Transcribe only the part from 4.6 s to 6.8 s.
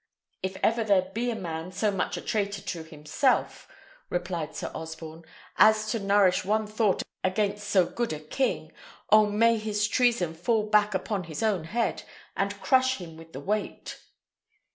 Osborne, "as to nourish one